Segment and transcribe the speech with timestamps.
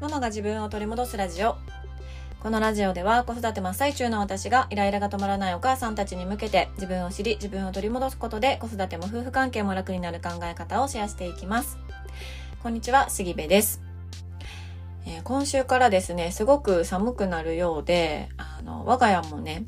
[0.00, 1.56] ママが自分を取り戻すラジオ？
[2.40, 11.78] このラジオでは子育て真っ最中の私がイライラが止まらないお母さんたちに向けて自分を知り自分を取り戻すことで子育ても夫婦関係も楽になる考え方をシェアしていきます。
[12.62, 13.82] こんにちは、杉部です。
[15.04, 19.64] えー、今週からですね、すごく寒くなるようで、あの、我が家もね、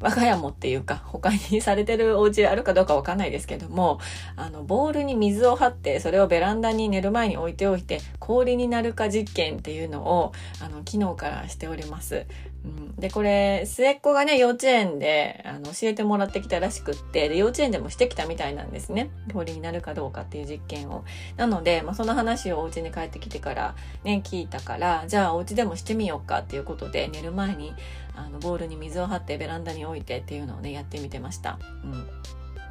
[0.00, 4.00] 我が家もっていうか、他にされてるお家あるかどうかわかんないですけども、
[4.36, 12.26] あの、ボールに水を張って、それをベランダに寝る前に置いておいて、氷になるか実験っていうのを、あの、昨日からしております。
[12.64, 19.10] うん、で、これ、末っ子がね、幼稚園で、あの、教えてもらってきたらしくって、で、幼稚園でもしてきたみたいなんですね。
[19.32, 21.04] 氷になるかどうかっていう実験を。
[21.36, 23.74] なので、まあ、その話をお家に帰ってきてから、
[24.04, 27.72] ね、聞いたから、じゃあお家でもしてみようかっていうことで、寝る前に、
[28.14, 31.58] あのボウルに水を張ってベランダに置いてっていうのをねやってみてました。
[31.84, 32.06] うん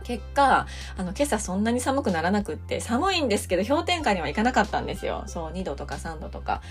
[0.09, 0.65] 結果、
[0.97, 5.23] あの、今朝そんなに寒くならなくって、寒いんですけど、氷点下にはいかなかったんですよ。
[5.27, 6.63] そう、2度とか3度とか、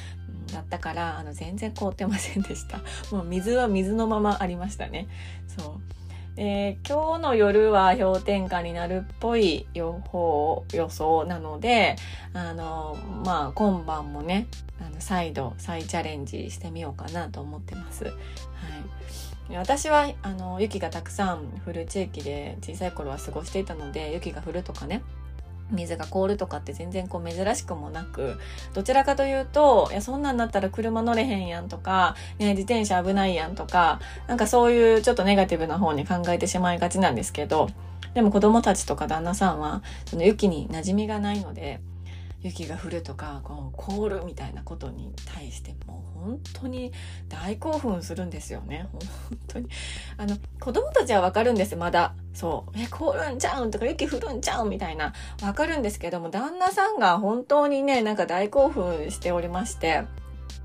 [0.53, 2.79] だったから、あの、全然凍ってませんでした。
[3.15, 5.07] もう水は水のままありましたね。
[5.47, 5.81] そう。
[6.37, 11.95] えー、今日の夜は氷点下になるっぽい予報、予想なので、
[12.33, 14.49] あの、まあ、今晩もね、
[14.81, 18.05] あの、再度、再チャレンジしてみようかなと思ってます。
[18.05, 18.15] はい。
[19.57, 25.03] 私は、あの、雪がたくさん降る地域で小さい頃は過ごしていたので、雪が降るとかね、
[25.71, 28.39] 水が凍るとかって全然こう珍しくもなく、
[28.75, 37.69] どちらかというと、いや、そんなんなったら車乗れへんやんとか、ね、自転車危ないやんとか、なんかそういうちょっとネガティブな方に考えてしまいがちなんですけど、
[38.15, 41.81] でも子供たちとか旦那さんは、その雪に馴染みがないので、
[42.41, 46.93] 雪が降るとかこう凍るみたいなことに対してもう本当に
[47.29, 48.89] 大興奮するんですよね。
[48.93, 49.69] 本当に。
[50.17, 52.15] あの子供たちはわかるんですまだ。
[52.35, 52.73] そう。
[52.79, 55.13] え凍るんちゃうんとか雪降るんちゃうんみたいな。
[55.43, 60.05] わかるんですけども旦那さんが本当にねなんか大興奮しておりまして。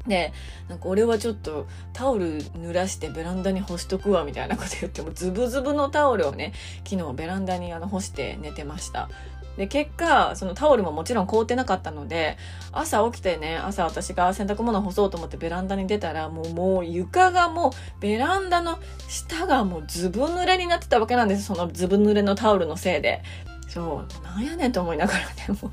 [0.07, 0.33] で、
[0.67, 6.53] なんか俺はちょっとタオル濡らしてベランダに干しとくわみたいなこと言ってもズブズブのタオルをね、
[6.87, 9.09] 昨日ベランダにあの干して寝てました。
[9.57, 12.37] で、結果、そのタオルももちろん凍ってなかったので、
[12.71, 17.71] 朝起きてね、朝私が洗濯物干そうと思ってベランダに出たら、もう、もう床がもう、
[18.01, 21.43] ベランダの下がもうずぶ濡れになってたわけなんです。
[21.43, 23.21] そのずぶ濡れのタオルのせいで。
[23.67, 25.71] そう、なんやねんと思いながらね、もう、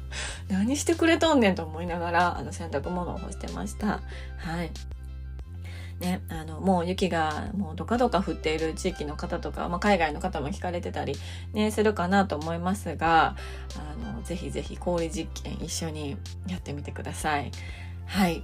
[0.53, 4.01] 何してくれとんねんと思いながら、あの、洗濯物を干してました。
[4.39, 4.71] はい。
[6.01, 11.15] ね、あの、もう雪がもうどかどか降っている地域の方とか、まあ、海外の方も聞かれてたり
[11.53, 13.37] ね、するかなと思いますが、
[13.77, 16.17] あの、ぜひぜひ氷実験一緒に
[16.49, 17.51] やってみてください。
[18.07, 18.43] はい。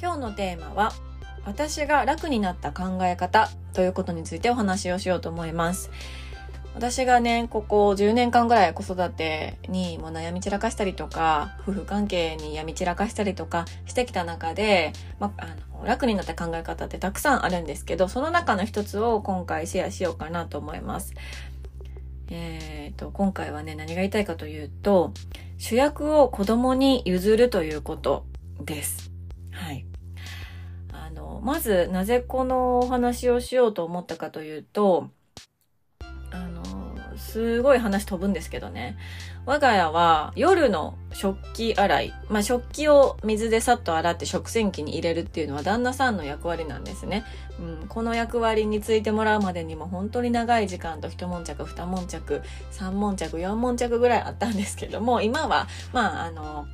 [0.00, 0.92] 今日のテーマは、
[1.44, 5.90] 私が楽になった考え方ということについてお話をしようと思います。
[6.76, 21.14] 私がね、ここ10年間ぐらい子育てにも悩み散らかしたりとか、夫婦関係に闇散らかしたりとかしてきた中で、まあの、楽になった考え方ってたくさんあるんですけど、その中の一つを今回シェアしようかなと思います。
[22.28, 25.14] えっ、ー、と、今回はね、何が言いたいかというと、
[25.56, 28.26] 主役を子供に譲るということ
[28.60, 29.10] です。
[29.50, 29.86] はい。
[30.92, 35.08] あの、まず、なぜこのお話をしようと思ったかというと、
[36.36, 38.96] あのすごい話飛ぶんですけどね。
[39.46, 47.24] 我が家は夜の食器洗い、まあ、食器を水でさっと洗って食洗機に入れるっていうのは旦那さんの役割なんですね。
[47.60, 56.66] うん、この役割についてもらうまでにも本当に長い時間と一悶着、二悶着、三悶着、四悶着ぐらいあったんですけども、今は、まあ、あの、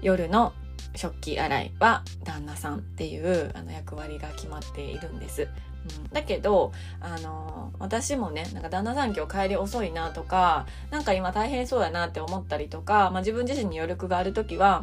[0.00, 0.52] 夜の
[0.94, 5.48] 食器洗いは旦那さんっていうあの役割が決まっているんです。
[5.88, 14.82] うん、だけど、あの私もね、なんか旦那さん今日帰り遅いなとか、なんか今大変そうやなって思ったりとか、まあ自分自身に余力がある時は、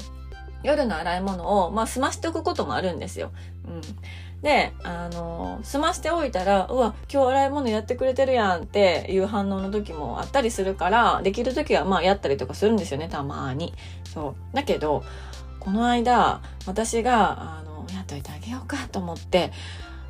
[0.64, 3.32] 夜の洗い物を、まあ済ましておくこともあるんですよ。
[3.68, 3.82] うん。
[4.42, 13.74] で、あの済ましておいたら、うわ、今日洗い物やってくれてるやんっていう反応の時もあったりするから、できる時はまあやったりとかするんですよね、たまに。
[14.04, 14.56] そう。
[14.56, 15.04] だけど、
[15.60, 19.52] この間、私が、あの、やっといてあげようかと思って、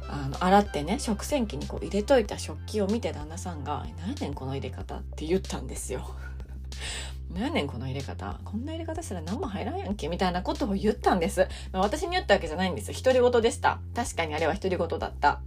[0.10, 6.10] あの洗ってね食洗機にこう入れといた食器を見て旦那さんが「何やねんこの入れ方」って言ったんですよ。
[7.34, 11.48] 何やねんこの入れ方こんな入れ方したら何も入らんやんけみたいなことを言ったんです。
[11.72, 12.92] ま、私に言ったわけじゃないんです。
[13.04, 13.80] 独り言でした。
[13.94, 15.42] 確かにあれは独り言だった。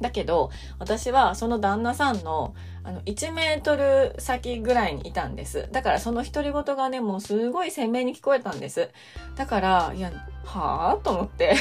[0.00, 5.68] だけど、私はその旦那さんの、あの、1メートル先ぐらいにいたんです。
[5.72, 8.90] だからその独り言がね、もうすごい鮮明に聞こえたんです。
[9.36, 10.10] だから、いや、
[10.44, 11.54] はぁと思って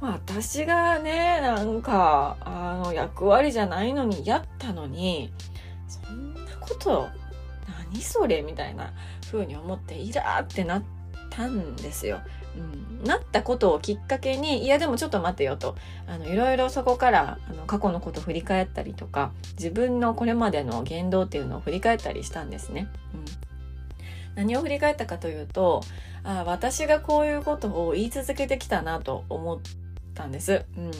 [0.00, 5.32] 私がね、なんか、あの、役割じゃないのにやったのに、
[5.88, 7.08] そんなこと、
[7.90, 8.92] 何それみたいな
[9.30, 10.82] 風に思って、イラーってなっ
[11.30, 12.20] たんですよ。
[12.56, 15.76] うん、なったことをきっかけにいやでもちょっと待てよと
[16.06, 22.88] あのいろいろそこからあの過去のこと振り返ったりとか自分のこれまでの言動っていうのを振り返ったりしたんですね。
[23.14, 23.24] うん、
[24.34, 25.82] 何を振り返ったかというと
[26.24, 29.60] あ私がこういうことを言い続けてきたなと思っ
[30.16, 30.64] たんです。
[30.76, 30.90] うん。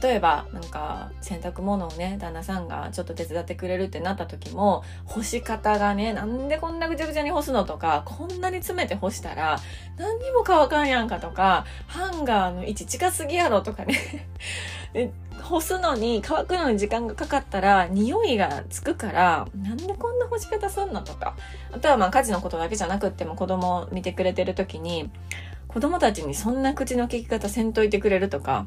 [0.00, 9.58] 例えば、なんか、洗濯物をね、旦那さんがちょっと手伝ってくれるってなった時も、干し方がね、なんでこんなぐちゃぐちゃに干すのとか、こんなに詰めて干したら、
[9.96, 13.94] 何にも乾かんやんかとか、ハンガーの位置近すぎやろとかね。
[15.42, 21.36] 干すのに、乾くのに時間がかかったら、匂いがつくから、なんでこんな干し方すんのとか。
[21.72, 25.10] あとはまあ家事のことだけじゃなくっても子供を見てくれてる時に、
[25.68, 28.66] 子供たちにそんな口の利き方せんといてくれるとか、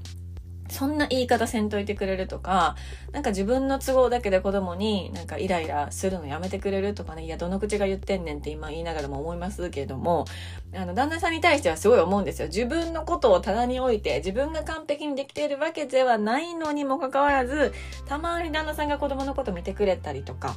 [0.72, 2.78] そんな言い方せんといてくれるとか、
[3.12, 10.26] なんか自分の都合だけで子供になんかイライラするのやめてくれるとかね、いや、どの口が言ってんねんって今言いながらも思いますけれども、
[10.74, 12.48] あの、旦那さんに対してはすごい思うんですよ。
[12.48, 17.74] 自分のことを棚に置いて、自分が完璧にできているわけではないのにもかかわらず、
[18.08, 20.56] たまに旦那さんが子供のこと見てくれたりとか、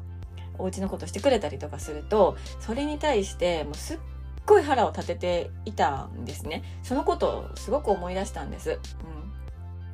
[0.58, 3.98] お家のことしてくれたりとかすると、それに対してもうすっ
[4.46, 6.62] ごい腹を立てていたんですね。
[6.82, 8.78] そのことをすごく思い出したんです。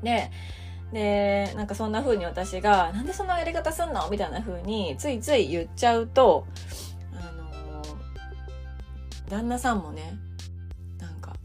[0.00, 0.30] うん、で、
[0.92, 4.08] で、なんかそんな風に私が、なんでそんなやり方すんの？
[4.10, 6.46] みたいな風についつい言っちゃうと、
[7.14, 10.14] あのー、旦那さんもね、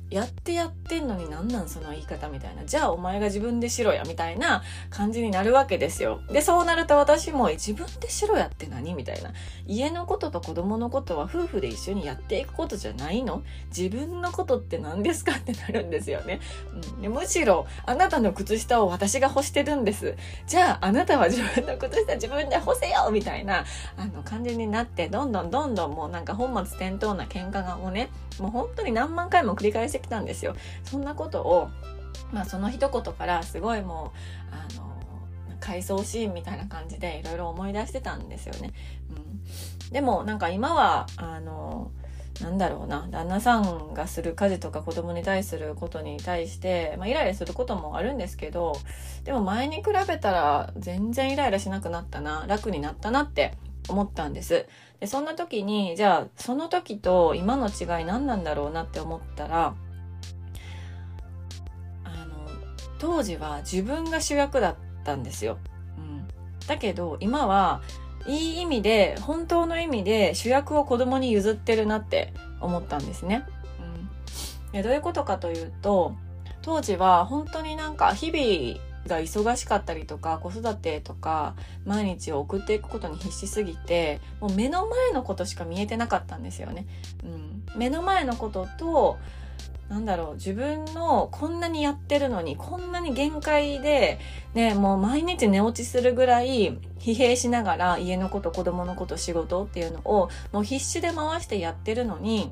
[0.09, 2.63] やってやってんのになんなんその言い方みたいな。
[2.65, 6.21] じゃあお前が自分でしろやみたいな感じになるわけですよ。
[6.31, 9.31] で、そうなると私も自分でしろやって何みたいな。
[9.65, 13.43] 家のことと子供のことは夫婦で一緒にやっていくことじゃないの？
[13.75, 16.39] 自分のことって何ですかってなるんですよね。
[16.71, 20.15] うん、でむしろ、あなたの靴下を私が干してるんです。
[20.47, 23.65] じゃああなたは自分の靴下自分で干せよみたいな、
[23.97, 28.09] あの感じになって、どんどんどんどんもうなんか本末転倒な喧嘩がもうね、
[28.39, 30.55] もう本当に何万回も繰り返してきたんですよ。
[30.83, 31.69] そんなことを、
[32.31, 34.13] まあその一言からすごいも
[34.51, 34.95] う、あの、
[35.59, 38.73] 回想シーンみたいな感じでいろいろ思い出してたんですよね。
[39.09, 41.91] うん、でもなんか今は、あの、
[42.41, 48.77] なんだろうな、旦那さんがする家事とか子供に対することに対して、まあ、イライラすることもあるんですけど、
[49.23, 53.53] でも前に比べたら全然イライラしなくなったな、楽になったなって
[53.87, 54.67] 思ったんです。
[54.99, 59.75] で、そんな時に、じゃあその時と今の違い何なんだろうなって思ったら
[62.03, 62.47] あの、
[62.99, 65.57] 当時は自分が主役だったんですよ。
[65.97, 66.27] うん、
[66.67, 67.81] だけど今は
[68.27, 73.45] いい意味で本当の意味で主役を子供に譲ってるなって思ったんですね。
[74.67, 76.15] うん、でどういうことかというと
[76.61, 81.55] 当時は本当になんか日々が忙しかったりとか子育てとか
[81.85, 86.87] 毎日を送っていくことに必死すぎてもう目の前のことしか見えてなかったんですよね。
[87.23, 89.17] うん、目の前のことと
[89.89, 94.19] なんだろう、自分のこんなにやってるのに、こんなに限界で、
[94.55, 102.51] ね、もう毎日寝落ちするぐらい疲弊しながら家のこと、子供のこと、仕事っていうのをもう必死で回してやってるのに、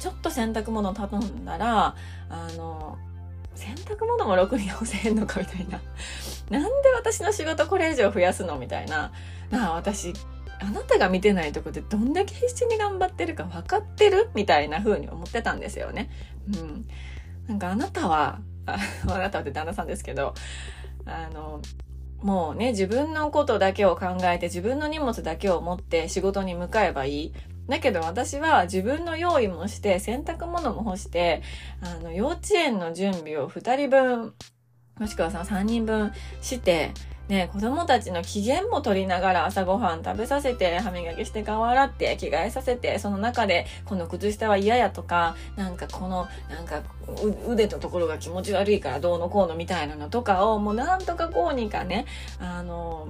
[0.00, 1.96] ちょっと洗濯物頼んだら、
[2.28, 2.96] あの、
[3.54, 5.80] 洗濯物もろくに干せへんのかみたいな。
[6.50, 9.12] なんで私の仕事これ以上増やすのみたいな。
[9.50, 10.12] なあ、私
[10.60, 16.10] あなたが見てないとこでどんだけ必死に頑張ってるか分かってるみたいな風に思ってたんですよね。
[16.54, 16.86] うん。
[17.48, 18.76] なんかあなたは、 あ
[19.18, 20.34] なたはって旦那さんですけど、
[21.06, 21.60] あの、
[22.22, 27.34] もうね、自分のことだけを考えて自分の荷物だけを持って仕事に向かえばいい。
[27.68, 31.42] だけど私は自分の用意もして洗濯物も干して、
[31.80, 34.34] あの、幼稚園の準備を2人分、
[34.98, 36.92] もしくはさ、3人分して、
[37.28, 46.82] ね、子供たちの機嫌も取りながら朝ごはん食べさせて、歯磨きして顔洗って着替えさせて、その中でこの靴下は嫌やとか、なんかこの、なんか
[47.48, 52.04] 腕のところが気持ち悪いからどうのこうのみたいなのとかをもうなんとかこうにかね、
[52.38, 53.08] あの、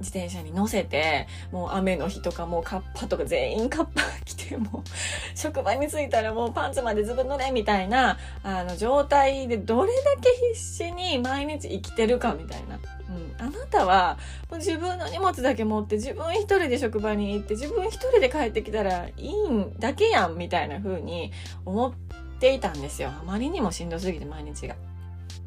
[0.00, 4.82] 自転車に乗せて、もう雨の日とかもうカッパとか全員カッパ着て、もう
[5.34, 12.78] 職場に着いたらもうパンツまでずぶ濡れみたいな、あの状態でどれだけ必死に毎日生きてるかみたいな。
[13.08, 14.18] うん、あなたは
[14.50, 21.30] もう自分の荷物だけ持って自分一人で職場に行って自分一人で帰ってきたらいいんだけやんみたいな風に
[21.64, 21.92] 思っ
[22.40, 23.08] ていたんですよ。
[23.10, 24.76] あまりにもしんどすぎて毎日が。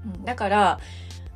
[0.06, 0.80] うん、だから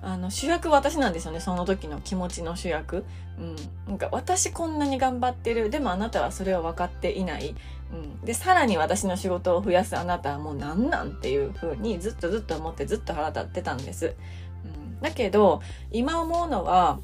[0.01, 3.05] あの主役私なんですよねその時の気持ちの主役。
[3.39, 3.55] うん、
[3.87, 5.69] なんか私こんなに頑張ってる。
[5.69, 7.55] でもあなたはそれを分かっていない。
[7.93, 14.15] うん、でさらに私の仕事を増やすあなたはもう何なんっていう風にずっとずっと思ってずっと腹立ってたんです、
[14.63, 16.99] うん、だけど今思うのは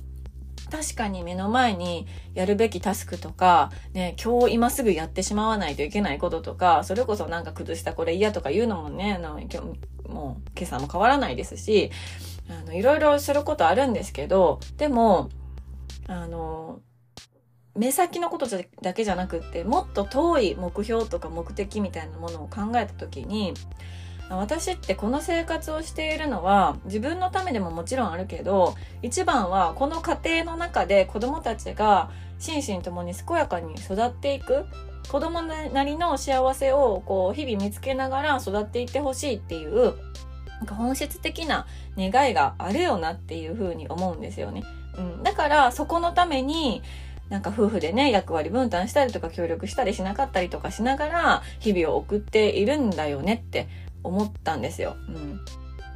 [0.72, 9.58] 確かに目の前にやるべきタスクとか、ね、今日今すぐやってしまわないといけないこととか、それこそなんか崩したこれ嫌とか言うのもね、あの今日
[10.10, 11.92] もう今朝も変わらないですし、
[12.50, 15.30] あの、いろいろすることあるんですけど、でも、
[16.08, 16.80] あの、
[17.76, 18.48] 目先のこと
[18.82, 23.54] だけじゃなくって、もっと遠い目標とか目的みたいなものを考えた時に、
[24.30, 34.66] 私ってこの生活をしているのは自分のためでももちろんあるけど一番はこの家庭の中で子供たちが心身ともに健やかに育っていく
[35.10, 39.94] 子供なりの幸せをこう日々見つけながら育っていってほしいっていう
[40.58, 44.64] なんか本質的な願いがあるよなっていうふうに思うんですよね。
[44.98, 46.82] うん、だからそこのために
[47.30, 53.68] なんか夫婦でね、役割分担したりとか協力したりしなかったりとかしながら日々を送っているんだよねって
[54.04, 54.96] 思ったんですよ。
[55.10, 55.40] うん。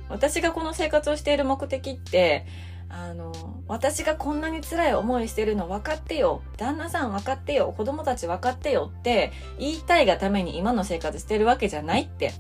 [0.10, 2.46] 私がこの生活をしている目的って、
[2.90, 3.32] あの、
[3.70, 6.42] 私がこんなに辛い思いしてるの分かってよ。
[6.58, 7.74] 旦那さん分かってよ。
[7.76, 12.34] 子供たち分かってよって言いたいがために今の生活してるわけじゃないって、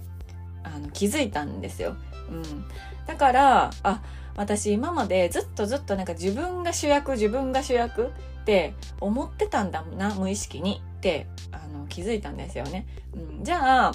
[0.64, 1.96] あの、気づいたんですよ。
[2.30, 2.66] うん。
[3.06, 4.02] だから、あ、
[4.36, 8.08] 私今までずっとずっとなんか自分が主役、自分が主役
[8.42, 12.88] って思ってたんだな、無意識にってあの気づいたんですよね。
[13.14, 13.92] うん、じゃあ、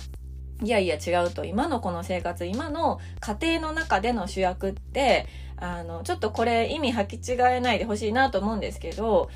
[0.62, 1.44] いやいや違うと。
[1.44, 9.30] 今のこの生活、今の家庭の中での主役って、あの、ちょっとこれ意味履き違えないでほしいなと思うんですけど、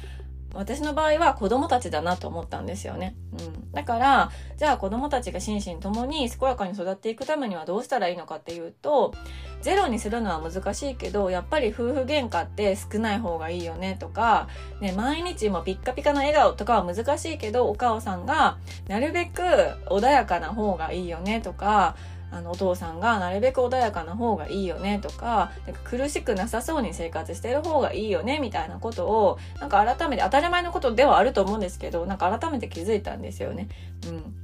[0.55, 3.15] 私の場合は子供たちだなと思ったんですよね。
[3.39, 3.73] うん。
[3.73, 9.15] だから、じゃあ子供たちが心身ともに健やかに育っていくためにはどうしたらいいのかっていうと、
[9.63, 14.49] ゼロにするのは難しいけど、やっぱり夫婦喧嘩って少ない方がいいよねとか、
[14.81, 19.43] ね、毎日もピッカピカの笑顔とかは難しいけど、お母さんがなるべく
[19.87, 21.95] 穏やかな方がいいよねとか、
[22.31, 33.69] あのお父さんがなるべく穏やかな方がいいよねとかなんか苦しくなさそうに生活してる方がいいよねみたいなことをなんか改めて当たり前のことではあると思うんですけどなんか改めて気づいたんですよね。
[34.09, 34.35] うん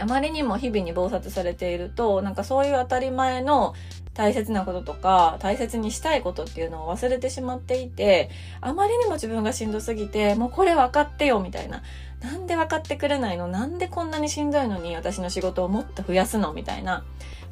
[0.00, 3.74] あまりにも日々に忙殺されていると、なんかそういう当たり前の
[4.14, 11.82] 大切なこととか、大切にしたいことっていうのを忘れてしまっていて、あまりにも自分がしんどすぎて、もうこれ分かってよみたいな。
[12.20, 13.46] なんで分かってくれないの？
[13.46, 14.96] なんでこんなにしんどいのに？
[14.96, 16.52] 私の仕事をもっと増やすの？
[16.52, 17.04] みたいな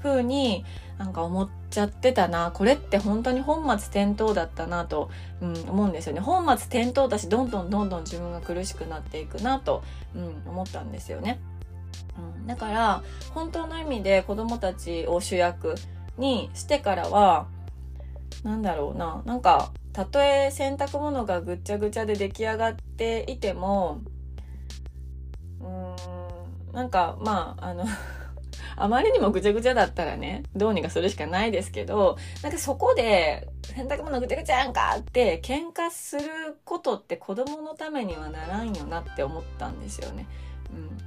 [0.02, 0.64] 風に
[0.98, 2.50] なんか思っちゃってたな。
[2.52, 6.20] これって本当に本末転倒だったなと、うん、思うんですよね。
[6.20, 11.38] 本末転倒だし、どんどんどんどん自分が苦しくなっていくなと、うん、思ったんですよね。
[12.18, 13.02] うん、だから、
[13.34, 15.74] 本当の意味で子供たちを主役
[16.16, 17.46] にしてからは、
[18.42, 24.00] なんだろうな、なんか、たとえ洗濯物がぐっちゃぐちゃで出来上がっていても、
[26.76, 27.86] なんか、まあ、あの
[28.76, 40.26] あまりにもぐちゃぐちゃだったらね、どうにかするしかないですけど、なんかそこで、洗濯物ぐちゃぐちゃやんかって喧嘩することって子供のためにはならんよなって思ったんですよね。
[40.70, 40.98] うん。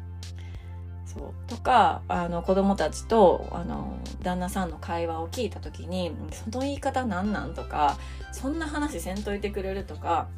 [1.06, 1.34] そう。
[1.48, 7.96] とか、あの、子供たちと、あの、旦那さんの会話を聞いた時に、その言い方なんなんとか、
[8.32, 10.30] そんな話せんといてくれるとか、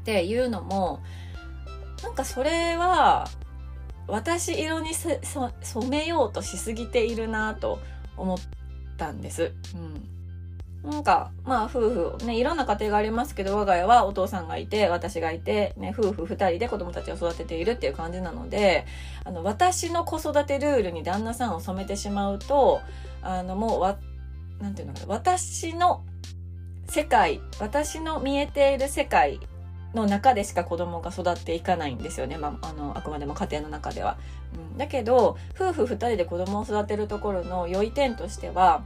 [0.00, 1.00] っていうのも、
[2.02, 3.28] なんかそれは、
[4.08, 5.52] 私色に染
[5.88, 7.78] めようとしすぎているなと
[8.16, 8.38] 思っ
[8.96, 9.52] たんです。
[9.74, 10.18] うん。
[10.90, 18.86] なんか、まあ夫婦、ね、いろんな家庭がありますけど、我が家はお父さんがいて、私がいて、ね、夫婦二人で子供たちを育てているっていう感じなので、
[19.24, 22.80] あの、私の子育てルールに旦那さんを染めてしまうと、
[23.22, 23.98] あの、もうわ、
[24.60, 26.04] なんていうのかな、私の
[26.88, 29.40] 世界、私の見えている世界
[29.94, 34.18] の中でしか子供が育っていかないんですよね、まあ、あのあくまでも家庭の中では。
[34.72, 38.82] うん、だけど夫婦2人で子供を育てるところの良い点としては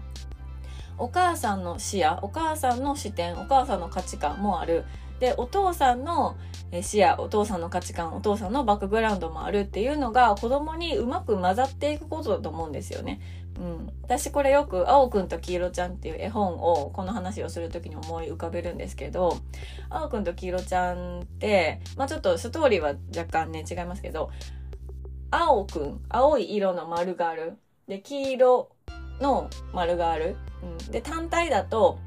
[0.99, 4.85] お母さんの視野お母さんの視点お母さんの価値観もある
[5.21, 6.37] でお父さんの
[6.83, 13.21] 視野お父さんの価値観お父さんのバックグラウンドもあるっていうのが子供にうまく混ざっていくことだと思うんですよね。
[13.59, 19.37] うん、私これよく「青くんと黄色ちゃん」っていう絵本をこの話をする時に思い浮かべるんですけど
[19.91, 24.31] 青くんと黄色ちゃんってまあちょっとストーリーは若干ね違いますけど
[25.31, 27.59] 青くん青い色の丸がある。
[27.89, 28.71] で黄色
[29.21, 31.99] の丸がある、うん、で単体だと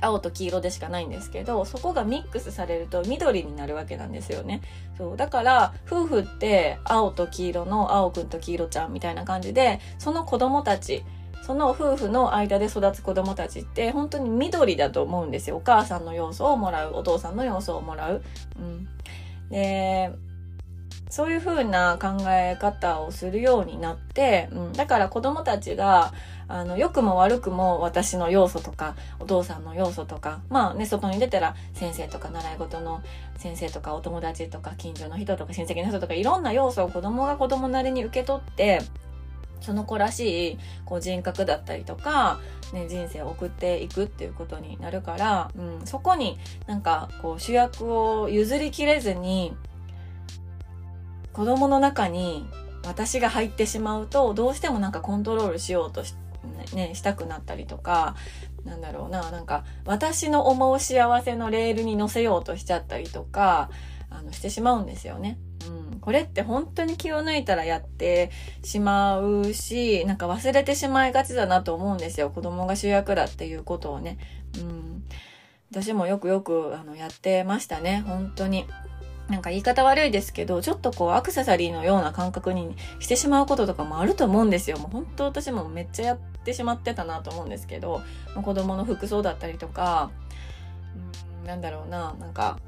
[0.00, 4.62] 青と黄色でしかないんですけどそこがミックスされると緑になるわけなんですよね。
[4.96, 11.04] そうだから夫婦って青と黄色の青くんと黄色ちゃんみたいな感じでその子供たち
[11.42, 15.56] その夫婦の間で育つ子供たちって本当に緑だと思うんですよ。
[15.56, 18.22] お母さんの要素をもらうお父さんの要素をもらう、
[18.58, 18.88] うん、
[19.50, 20.12] で
[21.08, 26.12] そういう風な考え方をするようになって、うん、だから子供たちが、
[26.48, 33.02] あの、良くも悪くも私の要素とか、お父さんの要素とか、まあね、外に出たら先生とか習い事の
[33.36, 38.80] 先生とかお友達とか近所の人とか親戚の人とかいろんな要素を子供が子供なりに受け取って、
[39.60, 42.38] その子らしいこう人格だったりとか、
[42.72, 49.56] ね、人生を送っていくっていうことになるから、うん、そこになんかこう主役を譲りきれずに
[51.36, 52.46] 子供の中に
[52.82, 56.14] 私が入ってしまうとどうしてもなんかコントロールしようとし,、
[56.74, 58.16] ね、したくなったりとか
[58.64, 63.68] なんだろうななんか私の思う幸せのレールに乗せようとしちゃったりとか
[64.08, 65.36] あのしてしまうんですよね。
[65.68, 68.30] うん、これって本当に気を抜いたらやって
[68.62, 72.30] しまうし、なんか忘れてしまいがちだなと思うんですよ。
[72.30, 74.16] 子供が主役だっていうことをね。
[74.58, 75.04] うん。
[75.72, 78.04] 私もよくよくあのやってましたね。
[78.06, 78.66] 本当に。
[79.28, 84.78] なんか言い方悪いですけど、ちょっとこうアクセサリーのような感覚にしてしまうこととかもあると思うんですよ。
[84.78, 88.02] もう本当私もめっちゃやってしまってたなと思うんですけど、
[88.40, 90.10] 子供の服装だったりとか、
[91.40, 92.58] うん、なんだろうな、なんか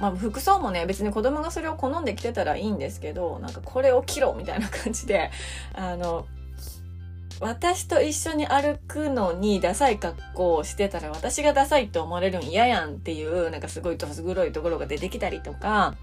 [0.00, 5.30] まあ、服装もね別に子供がそれを好んで着てたらいいんですけどなんかこれを着ろみたいな感じで
[5.74, 6.26] あの
[7.40, 15.94] 私と一緒に歩くのにダサい格好をしてたら私がダサいって思われるん嫌やんっていうなんかすごいどす黒いところが出てきたりとか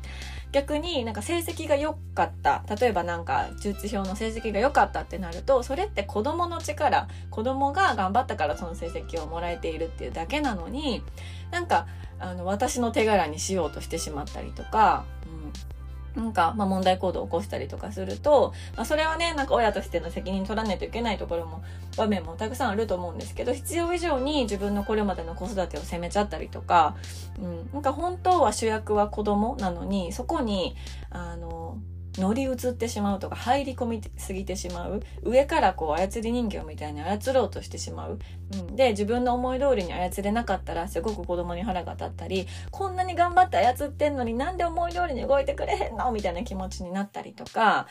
[0.51, 2.63] 逆になんか成績が良かった。
[2.79, 11.03] 例えばなんか中知表の成績が良かったってなるとそれって子供の力子供が頑張ったからその成績をもらえているっていうだけなのに
[11.51, 11.88] なんか
[12.19, 15.53] あの私の手柄にしようとしてしまったりとか、うん、
[16.16, 21.63] なんか、まあ、問題行動を起こしたりとかすると、まあ、それはねなんか親としての責任取らないといけないところも
[21.98, 26.96] 場面もたくさんあると思うんですけど必要以上に自分のこれまでの子育てを責めちゃったりとか、
[27.39, 30.75] うん、なんか本当は主役は子供なのにそこに
[31.10, 31.78] あの
[32.16, 35.01] 乗り移ってしまうとか入り込みすぎてしまう。
[35.24, 38.20] 上からこう操り人形みたいに操ろうとしてしまう、
[38.54, 47.88] うん、で自分の思い通りに操れなかったらすごく子供に腹が立ったりこんなに頑張って操ってんのになんで思い通りに動いてくれへんのみたいな気持ちになったりとか。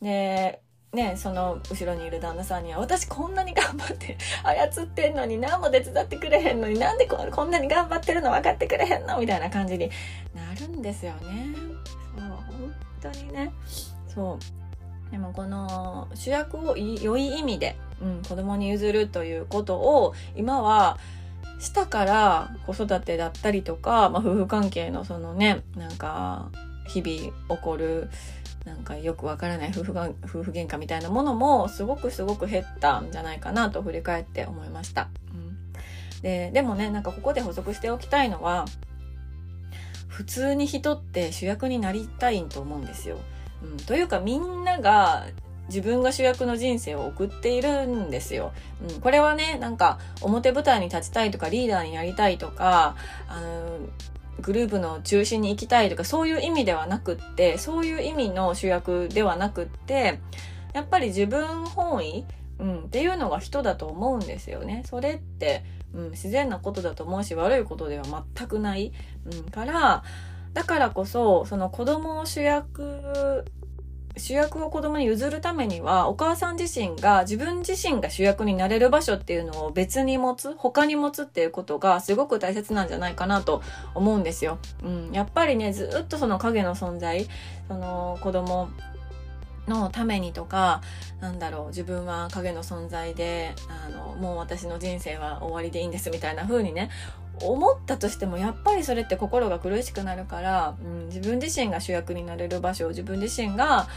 [0.00, 0.60] で
[0.92, 9.90] ね、その後ろにいる旦那さんには私こんなに頑張って操ってんのに何も手伝ってくれへんのになんでこんなに頑張ってるの分かってくれへんのみたいな感じに
[10.34, 11.71] なるんですよね。
[13.02, 13.52] 当にね。
[14.08, 15.12] そう。
[15.12, 20.98] でもこの主役を良い意味で、うん、子供に譲るということを今は
[21.58, 26.50] したから子育てだったりとか、まあ、夫婦関係のそのねなんか
[26.88, 28.08] 日々起こる
[28.64, 35.08] なんかよくわからない夫婦が夫婦喧嘩みたいなものもすごくすごく減ったんじゃないかなと振り返って思いました。
[35.34, 35.56] うん、
[36.22, 38.64] ででもねなんかここで補足しておきたいのは
[40.12, 43.18] 普通に人って主役になりたいと思うんですよ。
[43.62, 45.26] うん、というかみんなが
[45.68, 48.52] 自分が主役の人生を送っているんですよ。
[48.86, 52.94] うん、これはね、なんか表舞台に立ちたいとかリーダーになりたいとか、
[53.26, 53.78] あの、
[54.40, 60.20] グループの中心に行きたいとかそういう意味ではなくって、そういう意味の主役ではなくって、
[60.74, 62.26] やっぱり自分本位、
[62.58, 64.82] うん、っていうのが人だと思うんですよね。
[64.84, 68.04] それって、うん、自然なことだと思うし悪いことでは
[68.36, 68.92] 全くない、
[69.26, 70.02] うん、から
[70.54, 73.44] だからこそその子供を主役
[74.16, 83.62] 主役を子供に譲るためにはお母さん自身が自分自身が主役になれる場所っていうのを別に持つ他に持つっていうことがすごく大切なんじゃないかなと
[83.94, 84.58] 思うんですよ。
[84.82, 87.26] うん、やっぱりねずっとその影の存在
[87.68, 88.68] その子供
[89.68, 90.80] のためにとか
[91.20, 96.90] なんだろう自分は影の存在であのもう私の人生は終わりでいいんですみたいな風にね
[97.40, 103.88] 思ったとしてもやっぱりそれって心が苦しくなるから、うん、自分自身が主役になれる場所を自分自身が、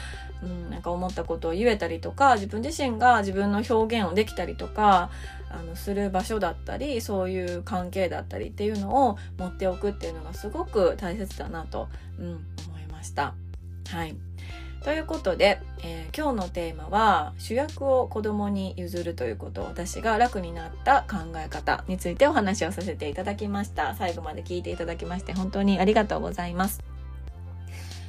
[0.41, 5.09] うん、なんか思ったことを言えたりとか自分自身が自分の表現をできたりとか
[5.49, 11.87] あのする場所だったりそういう関係だったりっていうのを持っておくっていうのがすごく大切だなと、
[12.19, 12.25] うん、
[12.67, 13.35] 思いました。
[13.89, 14.15] はい
[14.85, 26.83] ということで、えー、今日のテーマは主役を子供に譲るということ私が楽になった考え方についてお話をさせていただきました最後まで聞いていただきまして本当にありがとうございます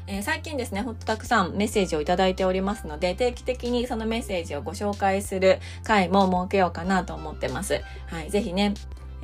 [0.09, 7.81] えー、最近ですね、ほんとたくさんメッセージをいただいておりますので、定期的にそのメッセージをご紹介する回も設けようかなと思ってます。
[8.07, 8.75] はい、ぜひね、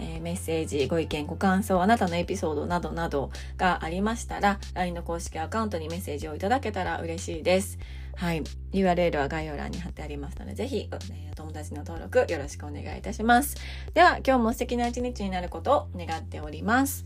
[0.02, 7.78] えー、メッセージ、ご意見、ご感想、あなたのエピソードなどなどがありましたら、LINE の公式アカウントにメッセージをいただけたら嬉しいです。
[8.16, 8.42] はい。
[8.72, 13.56] URL は概要欄に貼ってありますので、ぜひ、えお友達の登録よろしくお願いいたします。
[13.94, 17.04] では、今日も素敵な一日になることを願っております。